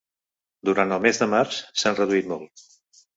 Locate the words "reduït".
1.99-2.31